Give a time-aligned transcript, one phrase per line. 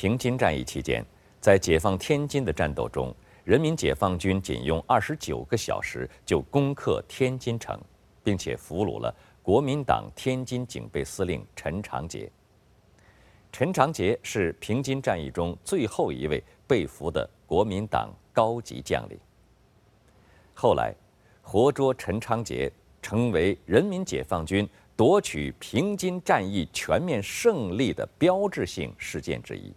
[0.00, 1.04] 平津战役期间，
[1.40, 3.12] 在解放天津的战斗中，
[3.42, 7.76] 人民解放军仅用二十九个小时就攻克天津城，
[8.22, 12.30] 并且俘虏了国民党天津警备司令陈长捷。
[13.50, 19.18] 陈长捷是平津战役中最后一位被俘的国民党高级将领。
[20.54, 20.94] 后来，
[21.42, 22.70] 活捉陈长捷
[23.02, 29.74] 成为人民解放军夺取平津战役全面胜利的标志性事件之一。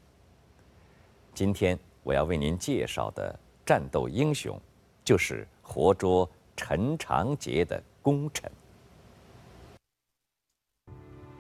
[1.34, 4.60] 今天我要为您介绍的战斗英雄，
[5.04, 8.52] 就是活捉陈长捷的功臣。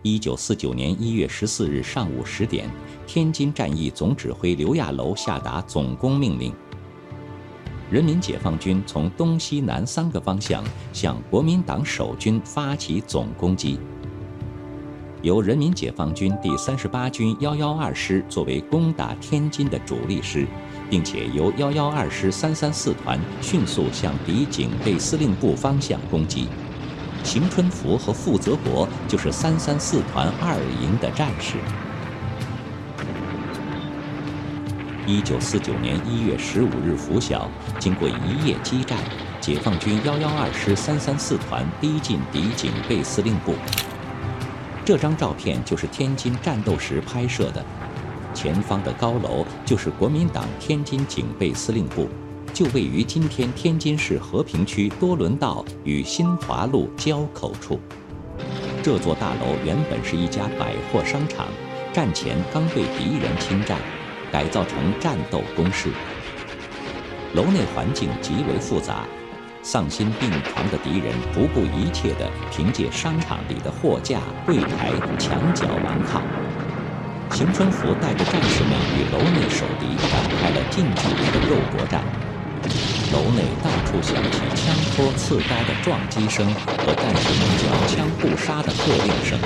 [0.01, 2.69] 一九四九年一月十四日上午十点，
[3.05, 6.53] 天津战役总指挥刘亚楼下达总攻命令。
[7.91, 13.77] 人民解放军从东西南三个方向向国民党守军发起总攻击。
[15.21, 20.47] 由人民解放军第三十八军幺幺二师作为攻打天津的主力师，
[20.89, 26.47] 并且由幺幺二师三三四团迅速向敌警备司令部方向攻击。
[27.23, 31.57] 邢春福和傅泽国就是三三四团二营的战士。
[35.05, 38.97] 一九四九年一月十五日拂晓，经过一夜激战，
[39.39, 43.53] 解放军幺幺二师三三四团逼近敌警备司令部。
[44.83, 47.63] 这张照片就是天津战斗时拍摄的，
[48.33, 52.09] 前方的高楼就是国民党天津警备司令部，
[52.51, 57.79] 就位于今天天津市和平区多伦道与新华路交口处。
[58.81, 61.45] 这座大楼原本是一家百货商场，
[61.93, 63.77] 战前刚被敌人侵占，
[64.31, 65.89] 改造成战斗工室。
[67.35, 69.05] 楼内环境极为复杂。
[69.63, 76.23] 丧心病狂的敌人不顾一切地凭借商场里的货架、柜台、墙角顽抗。
[77.31, 80.09] 邢春福带着战士们与楼内守敌展
[80.41, 82.03] 开了近距离的肉搏战。
[83.13, 89.39] 楼内到处响起枪托、刺刀的撞击声和战士们缴枪不杀的喝令声。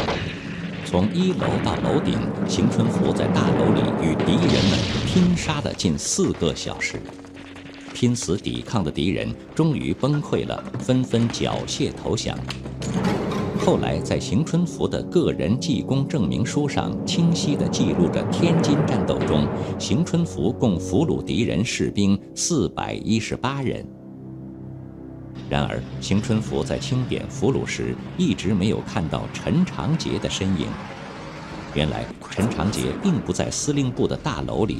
[0.86, 2.18] 从一楼到楼顶，
[2.48, 7.02] 邢春福在大楼里与敌人们拼杀了近四个小时。
[7.96, 12.38] 拼死抵抗的敌人终于崩溃了，纷纷缴械投降。
[13.58, 19.48] 后来，在邢春福的个人记功证明书上，清晰地记录着天津战斗中，
[19.80, 23.88] 邢春福共俘虏敌人士兵四百一十八人。
[25.50, 30.68] 然而，邢春福在清点俘虏时，一直没有看到陈长捷的身影。
[31.74, 34.80] 原来，陈长捷并不在司令部的大楼里。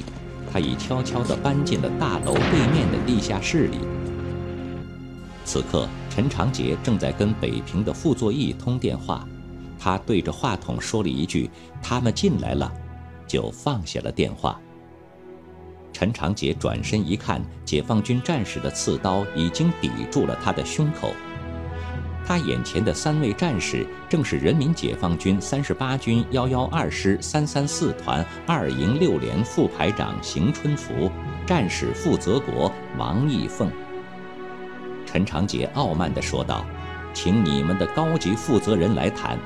[0.52, 3.78] 他已悄悄地搬进了大楼对面的地下室里。
[5.44, 9.26] 此刻，陈长捷正在跟北平的傅作义通电话，
[9.78, 11.48] 他对着话筒说了一句
[11.80, 12.72] ：“他们进来了”，
[13.28, 14.60] 就放下了电话。
[15.92, 21.12] 陈长捷转身一看，解放军战士的刺刀已经抵住了他的胸口。
[22.26, 31.08] 他眼前的三位战士，正是人民解放军三十八军幺幺二师三三四团二营六连副排长邢春福、
[31.46, 33.70] 战士傅泽国、王义凤。
[35.06, 36.66] 陈长捷傲慢地说道
[37.14, 39.38] ：“请你们的高级负责人来谈。”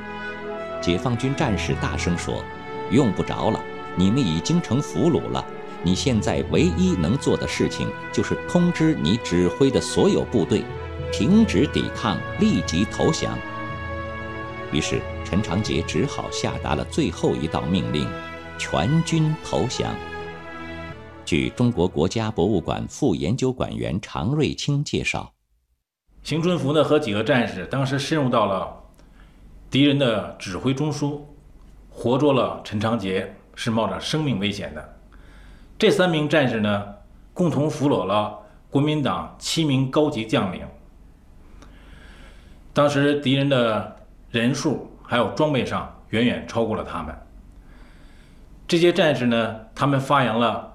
[0.81, 2.43] 解放军战士大声说
[2.91, 3.61] ：“用不着了，
[3.95, 5.45] 你们已经成俘虏了。
[5.83, 10.65] 你现在唯一能做的事情，就是通知你指挥的所有部队。”
[11.13, 13.37] 停止抵抗，立即投降。
[14.73, 18.07] 于是陈长捷只好下达了最后一道命令：
[18.59, 19.93] 全军投降。
[21.25, 25.33] 据中国国家博物馆副研究馆员常瑞清介绍，
[26.23, 28.73] 邢春福呢和几个战士当时深入到了
[29.71, 31.21] 敌人的指挥中枢，
[31.91, 34.97] 活捉了陈长捷，是冒着生命危险的。
[35.79, 36.85] 这三名战士呢，
[37.33, 38.39] 共同俘虏了
[38.71, 40.63] 国民党七名高级将领。
[42.73, 43.97] 当时敌人的
[44.31, 47.15] 人数还有装备上远远超过了他们。
[48.69, 50.73] 这些战士呢，他们发扬了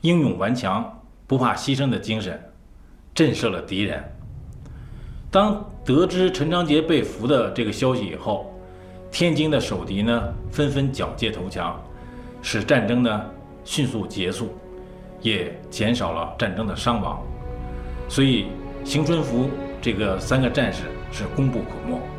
[0.00, 2.40] 英勇顽强、不怕牺牲的精神，
[3.14, 4.02] 震慑了敌人。
[5.30, 8.52] 当得知陈长捷被俘的这个消息以后，
[9.12, 11.80] 天津的守敌呢纷纷缴械投降，
[12.42, 13.24] 使战争呢
[13.64, 14.52] 迅速结束，
[15.20, 17.22] 也减少了战争的伤亡。
[18.08, 18.46] 所以，
[18.84, 19.48] 邢春福
[19.80, 20.84] 这个三个战士
[21.16, 22.15] 是功不可没。